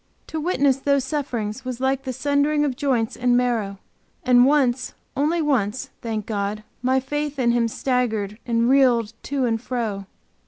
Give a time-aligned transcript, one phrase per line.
[0.25, 3.77] To witness these sufferings was like the sundering of joints and marrow,
[4.23, 6.63] and once, only once, thank God!
[6.81, 10.07] my faith in Him staggered and reeled to and fro.